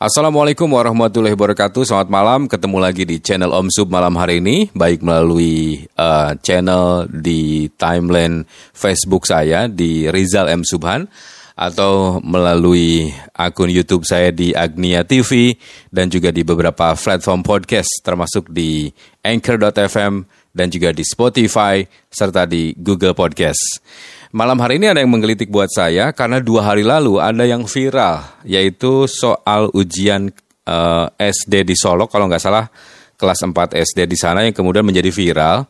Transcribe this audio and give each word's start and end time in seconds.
Assalamualaikum 0.00 0.64
warahmatullahi 0.64 1.36
wabarakatuh. 1.36 1.84
Selamat 1.84 2.08
malam. 2.08 2.48
Ketemu 2.48 2.80
lagi 2.80 3.04
di 3.04 3.20
channel 3.20 3.52
Om 3.52 3.68
Sub 3.68 3.92
malam 3.92 4.16
hari 4.16 4.40
ini, 4.40 4.72
baik 4.72 5.04
melalui 5.04 5.84
uh, 6.00 6.32
channel 6.40 7.04
di 7.04 7.68
timeline 7.76 8.48
Facebook 8.72 9.28
saya 9.28 9.68
di 9.68 10.08
Rizal 10.08 10.48
M 10.48 10.64
Subhan 10.64 11.04
atau 11.52 12.16
melalui 12.24 13.12
akun 13.36 13.68
YouTube 13.68 14.08
saya 14.08 14.32
di 14.32 14.56
Agnia 14.56 15.04
TV 15.04 15.60
dan 15.92 16.08
juga 16.08 16.32
di 16.32 16.48
beberapa 16.48 16.96
platform 16.96 17.44
podcast 17.44 18.00
termasuk 18.00 18.48
di 18.48 18.88
Anchor.fm 19.20 20.24
dan 20.56 20.72
juga 20.72 20.96
di 20.96 21.04
Spotify 21.04 21.84
serta 22.08 22.48
di 22.48 22.72
Google 22.72 23.12
Podcast. 23.12 23.84
Malam 24.30 24.62
hari 24.62 24.78
ini 24.78 24.86
ada 24.86 25.02
yang 25.02 25.10
menggelitik 25.10 25.50
buat 25.50 25.66
saya 25.74 26.14
karena 26.14 26.38
dua 26.38 26.62
hari 26.62 26.86
lalu 26.86 27.18
ada 27.18 27.42
yang 27.42 27.66
viral 27.66 28.22
yaitu 28.46 29.10
soal 29.10 29.74
ujian 29.74 30.30
uh, 30.70 31.10
eh, 31.18 31.34
SD 31.34 31.66
di 31.66 31.74
Solo 31.74 32.06
kalau 32.06 32.30
nggak 32.30 32.38
salah 32.38 32.70
kelas 33.18 33.42
4 33.42 33.74
SD 33.74 34.06
di 34.06 34.14
sana 34.14 34.46
yang 34.46 34.54
kemudian 34.54 34.86
menjadi 34.86 35.10
viral. 35.10 35.66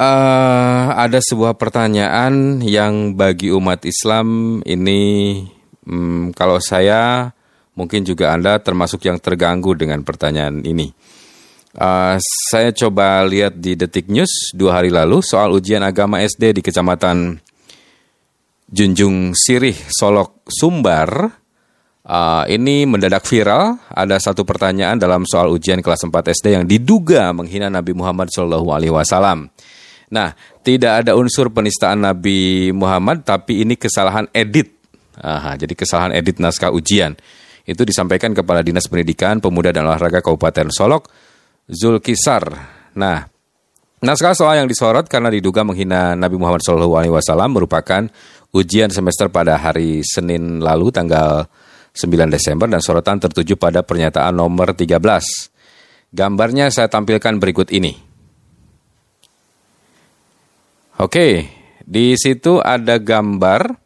Uh, 0.00 0.96
ada 0.96 1.20
sebuah 1.20 1.60
pertanyaan 1.60 2.64
yang 2.64 3.12
bagi 3.12 3.52
umat 3.52 3.84
Islam 3.84 4.58
ini 4.64 5.44
um, 5.84 6.32
kalau 6.32 6.56
saya 6.56 7.36
mungkin 7.76 8.00
juga 8.00 8.32
Anda 8.32 8.64
termasuk 8.64 9.04
yang 9.04 9.20
terganggu 9.20 9.76
dengan 9.76 10.00
pertanyaan 10.08 10.64
ini. 10.64 10.88
Uh, 11.70 12.18
saya 12.50 12.74
coba 12.74 13.22
lihat 13.22 13.54
di 13.54 13.78
Detik 13.78 14.10
News 14.10 14.50
dua 14.58 14.82
hari 14.82 14.90
lalu 14.90 15.22
soal 15.22 15.54
ujian 15.54 15.86
agama 15.86 16.18
SD 16.18 16.58
di 16.58 16.62
Kecamatan 16.66 17.38
Junjung 18.66 19.38
Sirih, 19.38 19.78
Solok, 19.86 20.42
Sumbar. 20.50 21.30
Uh, 22.02 22.42
ini 22.50 22.90
mendadak 22.90 23.22
viral. 23.22 23.78
Ada 23.86 24.18
satu 24.18 24.42
pertanyaan 24.42 24.98
dalam 24.98 25.22
soal 25.22 25.46
ujian 25.54 25.78
kelas 25.78 26.10
4 26.10 26.10
SD 26.10 26.46
yang 26.58 26.64
diduga 26.66 27.30
menghina 27.30 27.70
Nabi 27.70 27.94
Muhammad 27.94 28.34
SAW. 28.34 28.66
Nah, 30.10 30.28
tidak 30.66 31.06
ada 31.06 31.14
unsur 31.14 31.54
penistaan 31.54 32.02
Nabi 32.02 32.74
Muhammad, 32.74 33.22
tapi 33.22 33.62
ini 33.62 33.78
kesalahan 33.78 34.26
edit. 34.34 34.74
Aha, 35.22 35.54
jadi 35.54 35.70
kesalahan 35.70 36.18
edit 36.18 36.42
naskah 36.42 36.74
ujian. 36.74 37.14
Itu 37.62 37.86
disampaikan 37.86 38.34
kepada 38.34 38.66
Dinas 38.66 38.90
Pendidikan, 38.90 39.38
Pemuda 39.38 39.70
dan 39.70 39.86
Olahraga 39.86 40.18
Kabupaten 40.18 40.66
Solok 40.74 41.30
Zulkisar. 41.70 42.42
Nah, 42.98 43.30
naskah 44.02 44.34
soal 44.34 44.58
yang 44.58 44.66
disorot 44.66 45.06
karena 45.06 45.30
diduga 45.30 45.62
menghina 45.62 46.18
Nabi 46.18 46.34
Muhammad 46.34 46.66
SAW 46.66 47.46
merupakan 47.46 48.10
ujian 48.50 48.90
semester 48.90 49.30
pada 49.30 49.54
hari 49.54 50.02
Senin 50.02 50.58
lalu 50.58 50.90
tanggal 50.90 51.46
9 51.94 52.26
Desember 52.26 52.66
dan 52.66 52.82
sorotan 52.82 53.22
tertuju 53.22 53.54
pada 53.54 53.86
pernyataan 53.86 54.34
nomor 54.34 54.74
13. 54.74 54.98
Gambarnya 56.10 56.74
saya 56.74 56.90
tampilkan 56.90 57.38
berikut 57.38 57.70
ini. 57.70 57.94
Oke, 60.98 61.46
di 61.86 62.18
situ 62.18 62.58
ada 62.58 62.98
gambar 62.98 63.78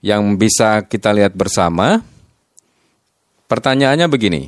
yang 0.00 0.38
bisa 0.38 0.86
kita 0.86 1.10
lihat 1.12 1.34
bersama. 1.34 2.00
Pertanyaannya 3.50 4.06
begini, 4.06 4.46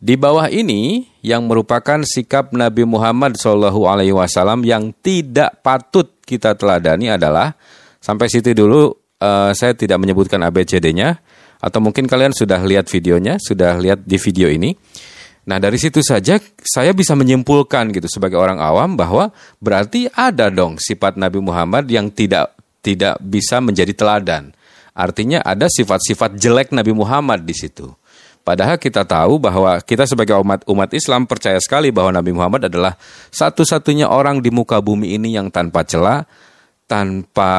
di 0.00 0.16
bawah 0.16 0.48
ini 0.48 1.04
yang 1.20 1.44
merupakan 1.44 2.00
sikap 2.00 2.56
Nabi 2.56 2.88
Muhammad 2.88 3.36
Shallallahu 3.36 3.84
Alaihi 3.84 4.16
Wasallam 4.16 4.64
yang 4.64 4.96
tidak 5.04 5.60
patut 5.60 6.16
kita 6.24 6.56
teladani 6.56 7.12
adalah 7.12 7.52
sampai 8.00 8.32
situ 8.32 8.56
dulu 8.56 8.96
uh, 9.20 9.52
saya 9.52 9.76
tidak 9.76 10.00
menyebutkan 10.00 10.40
ABCD-nya 10.40 11.20
atau 11.60 11.84
mungkin 11.84 12.08
kalian 12.08 12.32
sudah 12.32 12.64
lihat 12.64 12.88
videonya, 12.88 13.36
sudah 13.36 13.76
lihat 13.76 14.00
di 14.08 14.16
video 14.16 14.48
ini. 14.48 14.72
Nah 15.44 15.60
dari 15.60 15.76
situ 15.76 16.00
saja 16.00 16.40
saya 16.64 16.96
bisa 16.96 17.12
menyimpulkan 17.12 17.92
gitu 17.92 18.08
sebagai 18.08 18.40
orang 18.40 18.56
awam 18.56 18.96
bahwa 18.96 19.28
berarti 19.60 20.08
ada 20.16 20.48
dong 20.48 20.80
sifat 20.80 21.20
Nabi 21.20 21.44
Muhammad 21.44 21.84
yang 21.92 22.08
tidak 22.08 22.56
tidak 22.80 23.20
bisa 23.20 23.60
menjadi 23.60 23.92
teladan. 23.92 24.56
Artinya 24.96 25.44
ada 25.44 25.68
sifat-sifat 25.68 26.40
jelek 26.40 26.72
Nabi 26.72 26.96
Muhammad 26.96 27.44
di 27.44 27.52
situ. 27.52 27.92
Padahal 28.40 28.80
kita 28.80 29.04
tahu 29.04 29.36
bahwa 29.36 29.76
kita 29.84 30.08
sebagai 30.08 30.34
umat 30.40 30.64
umat 30.64 30.90
Islam 30.96 31.28
percaya 31.28 31.60
sekali 31.60 31.92
bahwa 31.92 32.16
Nabi 32.16 32.32
Muhammad 32.32 32.72
adalah 32.72 32.96
satu-satunya 33.30 34.08
orang 34.08 34.40
di 34.40 34.48
muka 34.48 34.80
bumi 34.80 35.14
ini 35.14 35.36
yang 35.36 35.52
tanpa 35.52 35.84
celah, 35.84 36.24
tanpa 36.88 37.52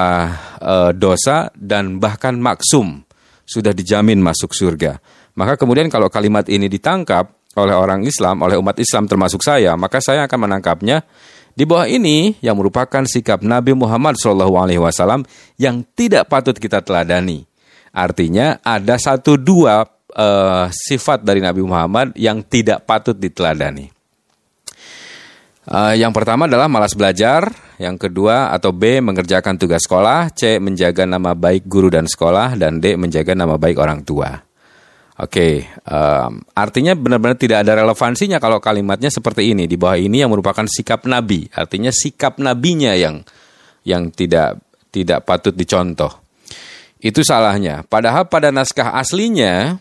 e, 0.57 0.75
dosa 0.97 1.53
dan 1.53 2.01
bahkan 2.01 2.35
maksum 2.35 3.05
sudah 3.45 3.71
dijamin 3.71 4.17
masuk 4.19 4.51
surga. 4.57 4.97
Maka 5.37 5.55
kemudian 5.55 5.87
kalau 5.87 6.09
kalimat 6.11 6.49
ini 6.49 6.67
ditangkap 6.67 7.29
oleh 7.55 7.75
orang 7.75 8.03
Islam, 8.03 8.41
oleh 8.41 8.57
umat 8.57 8.75
Islam 8.81 9.05
termasuk 9.05 9.43
saya, 9.43 9.77
maka 9.77 10.01
saya 10.01 10.25
akan 10.27 10.49
menangkapnya 10.49 11.03
di 11.51 11.67
bawah 11.67 11.87
ini 11.87 12.39
yang 12.39 12.55
merupakan 12.55 13.03
sikap 13.03 13.43
Nabi 13.43 13.75
Muhammad 13.75 14.15
SAW 14.15 15.27
yang 15.59 15.83
tidak 15.95 16.31
patut 16.31 16.55
kita 16.55 16.79
teladani. 16.79 17.43
Artinya 17.91 18.63
ada 18.63 18.95
satu 18.95 19.35
dua 19.35 19.83
uh, 20.15 20.67
sifat 20.71 21.23
dari 21.23 21.39
Nabi 21.39 21.63
Muhammad 21.63 22.15
yang 22.15 22.43
tidak 22.43 22.83
patut 22.87 23.15
diteladani. 23.15 23.91
Uh, 25.61 25.93
yang 25.93 26.09
pertama 26.09 26.49
adalah 26.49 26.65
malas 26.65 26.97
belajar, 26.97 27.53
yang 27.77 27.93
kedua 27.95 28.49
atau 28.49 28.73
B 28.73 28.97
mengerjakan 28.97 29.61
tugas 29.61 29.85
sekolah, 29.85 30.33
C 30.33 30.57
menjaga 30.57 31.05
nama 31.05 31.37
baik 31.37 31.69
guru 31.69 31.93
dan 31.93 32.09
sekolah, 32.09 32.57
dan 32.57 32.81
D 32.81 32.97
menjaga 32.97 33.37
nama 33.37 33.61
baik 33.61 33.77
orang 33.77 34.01
tua. 34.01 34.41
Oke, 35.21 35.37
okay, 35.37 35.53
um, 35.85 36.41
artinya 36.57 36.97
benar-benar 36.97 37.37
tidak 37.37 37.61
ada 37.61 37.85
relevansinya 37.85 38.41
kalau 38.41 38.57
kalimatnya 38.57 39.13
seperti 39.13 39.53
ini 39.53 39.69
di 39.69 39.77
bawah 39.77 39.93
ini 39.93 40.25
yang 40.25 40.33
merupakan 40.33 40.65
sikap 40.65 41.05
Nabi, 41.05 41.45
artinya 41.53 41.93
sikap 41.93 42.41
nabinya 42.41 42.97
yang 42.97 43.21
yang 43.85 44.09
tidak 44.09 44.57
tidak 44.89 45.21
patut 45.21 45.53
dicontoh. 45.53 46.09
Itu 46.97 47.21
salahnya. 47.21 47.85
Padahal 47.85 48.29
pada 48.29 48.49
naskah 48.49 48.97
aslinya 48.97 49.77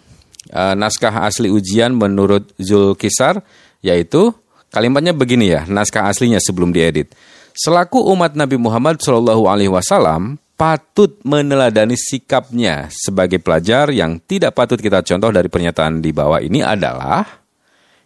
uh, 0.48 0.72
naskah 0.72 1.28
asli 1.28 1.52
ujian 1.52 1.92
menurut 1.92 2.48
Zulkisar 2.56 3.44
yaitu 3.84 4.32
kalimatnya 4.72 5.12
begini 5.12 5.52
ya, 5.52 5.68
naskah 5.68 6.08
aslinya 6.08 6.40
sebelum 6.40 6.72
diedit. 6.72 7.12
Selaku 7.52 8.00
umat 8.14 8.38
Nabi 8.38 8.56
Muhammad 8.56 9.02
Shallallahu 9.02 9.50
alaihi 9.50 9.72
wasallam 9.72 10.38
patut 10.54 11.16
meneladani 11.24 11.96
sikapnya 11.96 12.92
sebagai 12.92 13.40
pelajar 13.40 13.88
yang 13.90 14.20
tidak 14.20 14.52
patut 14.52 14.76
kita 14.76 15.00
contoh 15.00 15.32
dari 15.32 15.48
pernyataan 15.48 16.04
di 16.04 16.12
bawah 16.12 16.38
ini 16.38 16.60
adalah 16.60 17.24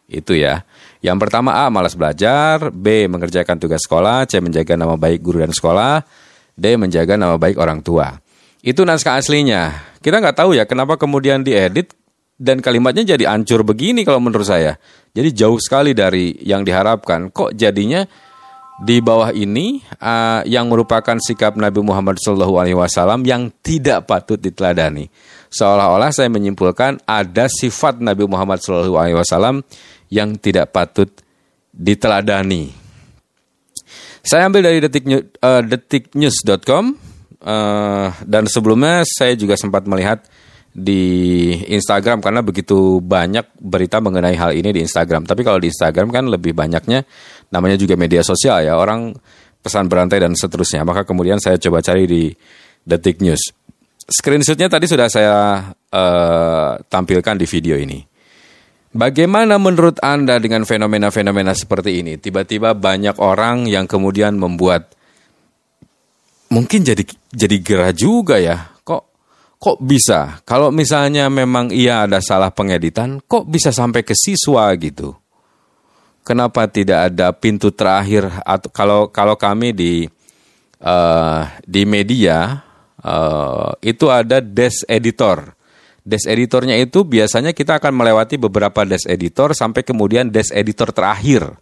itu 0.07 0.39
ya. 0.39 0.63
Yang 1.05 1.29
pertama 1.29 1.61
A 1.61 1.69
malas 1.69 1.93
belajar, 1.93 2.73
B 2.73 3.11
mengerjakan 3.11 3.61
tugas 3.61 3.85
sekolah, 3.85 4.25
C 4.25 4.41
menjaga 4.41 4.79
nama 4.79 4.97
baik 4.97 5.21
guru 5.21 5.45
dan 5.45 5.53
sekolah, 5.53 6.01
D 6.57 6.81
menjaga 6.81 7.19
nama 7.21 7.37
baik 7.37 7.61
orang 7.61 7.85
tua. 7.85 8.17
Itu 8.65 8.89
naskah 8.89 9.21
aslinya. 9.21 9.93
Kita 10.01 10.25
nggak 10.25 10.41
tahu 10.41 10.57
ya 10.57 10.65
kenapa 10.65 10.97
kemudian 10.97 11.45
diedit 11.45 11.93
dan 12.35 12.59
kalimatnya 12.59 13.15
jadi 13.15 13.31
ancur 13.31 13.63
begini 13.63 14.03
kalau 14.03 14.19
menurut 14.19 14.47
saya. 14.47 14.75
Jadi 15.15 15.31
jauh 15.31 15.59
sekali 15.63 15.95
dari 15.95 16.35
yang 16.43 16.67
diharapkan. 16.67 17.31
Kok 17.31 17.55
jadinya 17.55 18.03
di 18.83 18.99
bawah 18.99 19.31
ini 19.31 19.79
uh, 20.03 20.43
yang 20.43 20.67
merupakan 20.67 21.15
sikap 21.23 21.55
Nabi 21.55 21.79
Muhammad 21.79 22.19
SAW 22.19 23.23
yang 23.23 23.55
tidak 23.63 24.11
patut 24.11 24.43
diteladani. 24.43 25.07
Seolah-olah 25.55 26.11
saya 26.11 26.27
menyimpulkan 26.27 26.99
ada 27.07 27.47
sifat 27.47 28.03
Nabi 28.03 28.27
Muhammad 28.27 28.59
SAW 28.59 29.63
yang 30.11 30.35
tidak 30.35 30.75
patut 30.75 31.07
diteladani. 31.71 32.75
Saya 34.25 34.51
ambil 34.51 34.67
dari 34.67 34.79
detik, 34.83 35.07
uh, 35.07 35.63
detiknews.com 35.63 36.99
uh, 37.47 38.09
dan 38.27 38.51
sebelumnya 38.51 39.07
saya 39.07 39.39
juga 39.39 39.55
sempat 39.55 39.87
melihat 39.87 40.27
di 40.75 41.55
Instagram 41.71 42.19
karena 42.19 42.43
begitu 42.43 42.99
banyak 42.99 43.47
berita 43.63 44.03
mengenai 44.03 44.35
hal 44.35 44.51
ini 44.59 44.75
di 44.75 44.83
Instagram. 44.83 45.23
Tapi 45.23 45.47
kalau 45.47 45.63
di 45.63 45.71
Instagram 45.71 46.11
kan 46.11 46.27
lebih 46.27 46.51
banyaknya 46.51 47.07
namanya 47.55 47.79
juga 47.79 47.95
media 47.95 48.27
sosial 48.27 48.67
ya, 48.67 48.75
orang 48.75 49.15
pesan 49.63 49.87
berantai 49.87 50.19
dan 50.19 50.35
seterusnya. 50.35 50.83
Maka 50.83 51.07
kemudian 51.07 51.39
saya 51.39 51.63
coba 51.63 51.79
cari 51.79 52.11
di 52.11 52.23
Detik 52.83 53.23
News. 53.23 53.55
Screenshotnya 54.05 54.67
tadi 54.69 54.91
sudah 54.91 55.09
saya 55.09 55.37
uh, 55.73 56.71
tampilkan 56.91 57.39
di 57.39 57.47
video 57.47 57.79
ini. 57.79 58.03
Bagaimana 58.95 59.59
menurut 59.59 59.99
Anda 60.03 60.39
dengan 60.39 60.67
fenomena-fenomena 60.67 61.55
seperti 61.55 62.03
ini? 62.03 62.15
Tiba-tiba 62.19 62.75
banyak 62.77 63.19
orang 63.19 63.67
yang 63.67 63.91
kemudian 63.91 64.39
membuat 64.39 64.95
mungkin 66.53 66.87
jadi 66.87 67.03
jadi 67.35 67.57
gerah 67.59 67.91
juga 67.91 68.39
ya 68.39 68.74
kok 69.65 69.81
bisa? 69.81 70.45
Kalau 70.45 70.69
misalnya 70.69 71.33
memang 71.33 71.73
ia 71.73 72.05
ada 72.05 72.21
salah 72.21 72.53
pengeditan, 72.53 73.25
kok 73.25 73.49
bisa 73.49 73.73
sampai 73.73 74.05
ke 74.05 74.13
siswa 74.13 74.69
gitu? 74.77 75.17
Kenapa 76.21 76.69
tidak 76.69 77.09
ada 77.09 77.33
pintu 77.33 77.73
terakhir? 77.73 78.29
Atau 78.45 78.69
kalau 78.69 79.09
kalau 79.09 79.41
kami 79.41 79.73
di 79.73 80.05
uh, 80.85 81.49
di 81.65 81.89
media 81.89 82.61
uh, 83.01 83.73
itu 83.81 84.13
ada 84.13 84.45
desk 84.45 84.85
editor. 84.85 85.57
Desk 86.05 86.29
editornya 86.29 86.77
itu 86.77 87.01
biasanya 87.01 87.57
kita 87.57 87.81
akan 87.81 87.97
melewati 87.97 88.37
beberapa 88.37 88.85
desk 88.85 89.09
editor 89.09 89.57
sampai 89.57 89.81
kemudian 89.81 90.29
desk 90.29 90.53
editor 90.53 90.93
terakhir. 90.93 91.57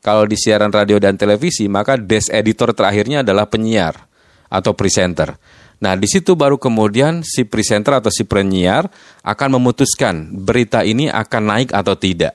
Kalau 0.00 0.24
di 0.24 0.40
siaran 0.40 0.72
radio 0.72 0.96
dan 0.96 1.20
televisi, 1.20 1.68
maka 1.68 2.00
desk 2.00 2.32
editor 2.32 2.72
terakhirnya 2.72 3.20
adalah 3.20 3.44
penyiar 3.44 4.15
atau 4.48 4.72
presenter. 4.72 5.34
Nah, 5.76 5.92
di 5.92 6.08
situ 6.08 6.32
baru 6.32 6.56
kemudian 6.56 7.20
si 7.20 7.44
presenter 7.44 8.00
atau 8.00 8.08
si 8.08 8.24
penyiar 8.24 8.88
akan 9.20 9.60
memutuskan 9.60 10.32
berita 10.32 10.80
ini 10.80 11.12
akan 11.12 11.42
naik 11.44 11.70
atau 11.76 11.92
tidak. 11.98 12.32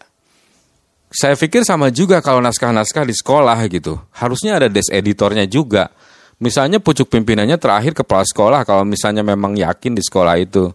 Saya 1.11 1.35
pikir 1.35 1.67
sama 1.67 1.91
juga 1.91 2.23
kalau 2.23 2.39
naskah-naskah 2.39 3.03
di 3.03 3.11
sekolah 3.11 3.59
gitu. 3.67 3.99
Harusnya 4.15 4.61
ada 4.61 4.71
desk 4.71 4.93
editornya 4.93 5.43
juga. 5.49 5.91
Misalnya 6.39 6.79
pucuk 6.79 7.11
pimpinannya 7.11 7.59
terakhir 7.59 7.97
kepala 7.97 8.23
sekolah 8.23 8.61
kalau 8.63 8.87
misalnya 8.87 9.21
memang 9.21 9.57
yakin 9.57 9.93
di 9.93 10.01
sekolah 10.01 10.39
itu 10.39 10.71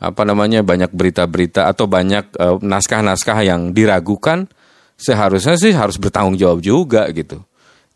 apa 0.00 0.22
namanya 0.24 0.64
banyak 0.64 0.92
berita-berita 0.92 1.68
atau 1.68 1.84
banyak 1.84 2.32
uh, 2.40 2.56
naskah-naskah 2.60 3.44
yang 3.44 3.72
diragukan 3.76 4.48
seharusnya 4.96 5.56
sih 5.56 5.72
harus 5.72 5.96
bertanggung 5.96 6.36
jawab 6.36 6.60
juga 6.60 7.08
gitu. 7.12 7.40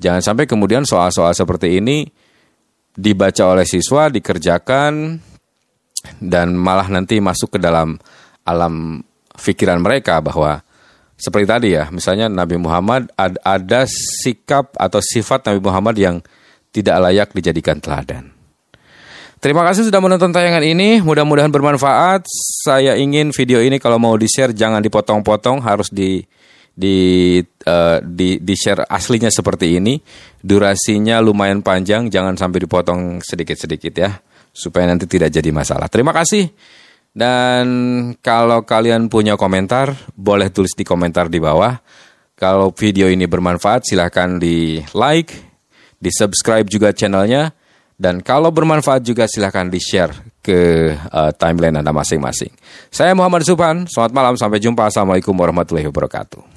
Jangan 0.00 0.25
sampai 0.25 0.44
kemudian 0.48 0.88
soal-soal 0.88 1.37
seperti 1.37 1.80
ini 1.84 2.08
dibaca 2.94 3.43
oleh 3.50 3.67
siswa, 3.67 4.06
dikerjakan 4.08 5.19
dan 6.23 6.55
malah 6.55 6.87
nanti 6.88 7.19
masuk 7.19 7.56
ke 7.56 7.58
dalam 7.58 7.99
alam 8.46 9.02
pikiran 9.35 9.82
mereka 9.82 10.23
bahwa 10.23 10.62
seperti 11.14 11.46
tadi 11.46 11.69
ya, 11.75 11.91
misalnya 11.94 12.26
Nabi 12.26 12.58
Muhammad 12.58 13.11
ada 13.43 13.87
sikap 13.87 14.75
atau 14.75 14.99
sifat 14.99 15.46
Nabi 15.46 15.61
Muhammad 15.62 15.94
yang 15.99 16.17
tidak 16.75 16.96
layak 16.99 17.29
dijadikan 17.31 17.79
teladan. 17.79 18.35
Terima 19.38 19.61
kasih 19.61 19.87
sudah 19.87 20.00
menonton 20.00 20.32
tayangan 20.32 20.64
ini. 20.64 21.05
Mudah-mudahan 21.05 21.52
bermanfaat. 21.52 22.25
Saya 22.64 22.97
ingin 22.97 23.29
video 23.29 23.61
ini 23.61 23.76
kalau 23.76 24.00
mau 24.00 24.17
di-share 24.17 24.56
jangan 24.56 24.81
dipotong-potong, 24.81 25.61
harus 25.61 25.93
di 25.93 26.25
di 26.75 27.38
uh, 27.43 28.03
di 28.03 28.43
di 28.43 28.55
share 28.59 28.85
aslinya 28.85 29.31
seperti 29.31 29.79
ini. 29.79 29.97
Durasinya 30.44 31.23
lumayan 31.23 31.65
panjang, 31.65 32.12
jangan 32.12 32.37
sampai 32.37 32.69
dipotong 32.69 33.25
sedikit-sedikit 33.25 33.94
ya, 33.97 34.11
supaya 34.53 34.91
nanti 34.91 35.09
tidak 35.09 35.32
jadi 35.32 35.49
masalah. 35.55 35.88
Terima 35.88 36.12
kasih. 36.12 36.53
Dan 37.15 37.67
kalau 38.19 38.67
kalian 38.67 39.06
punya 39.06 39.38
komentar, 39.38 39.94
boleh 40.19 40.50
tulis 40.50 40.75
di 40.75 40.82
komentar 40.82 41.31
di 41.31 41.38
bawah. 41.38 41.79
Kalau 42.35 42.75
video 42.75 43.06
ini 43.06 43.31
bermanfaat, 43.31 43.87
silahkan 43.87 44.43
di 44.43 44.82
like, 44.93 45.31
di 45.97 46.11
subscribe 46.11 46.67
juga 46.67 46.91
channelnya 46.91 47.55
dan 47.94 48.21
kalau 48.26 48.50
bermanfaat 48.50 49.06
juga 49.06 49.31
silahkan 49.31 49.71
di-share 49.71 50.11
ke 50.43 50.91
uh, 50.93 51.31
timeline 51.38 51.79
Anda 51.79 51.94
masing-masing. 51.94 52.50
Saya 52.91 53.15
Muhammad 53.15 53.47
Subhan, 53.47 53.87
selamat 53.87 54.12
malam, 54.12 54.35
sampai 54.35 54.59
jumpa. 54.59 54.91
Assalamualaikum 54.91 55.32
warahmatullahi 55.32 55.87
wabarakatuh. 55.87 56.53